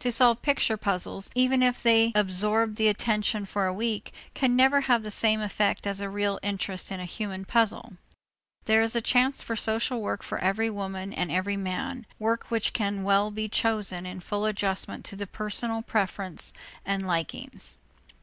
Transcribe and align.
To 0.00 0.12
solve 0.12 0.42
picture 0.42 0.76
puzzles, 0.76 1.30
even 1.34 1.62
if 1.62 1.82
they 1.82 2.12
absorb 2.14 2.74
the 2.76 2.88
attention 2.88 3.46
for 3.46 3.64
a 3.64 3.72
week, 3.72 4.12
can 4.34 4.54
never 4.54 4.82
have 4.82 5.02
the 5.02 5.10
same 5.10 5.40
effect 5.40 5.86
as 5.86 6.00
a 6.00 6.10
real 6.10 6.38
interest 6.42 6.92
in 6.92 7.00
a 7.00 7.06
human 7.06 7.46
puzzle. 7.46 7.94
There 8.66 8.82
is 8.82 8.94
a 8.94 9.00
chance 9.00 9.42
for 9.42 9.56
social 9.56 10.02
work 10.02 10.22
for 10.22 10.36
every 10.36 10.68
woman 10.68 11.14
and 11.14 11.32
every 11.32 11.56
man, 11.56 12.04
work 12.18 12.50
which 12.50 12.74
can 12.74 13.04
well 13.04 13.30
be 13.30 13.48
chosen 13.48 14.04
in 14.04 14.20
full 14.20 14.44
adjustment 14.44 15.02
to 15.06 15.16
the 15.16 15.26
personal 15.26 15.80
preference 15.80 16.52
and 16.84 17.06
likings. 17.06 17.78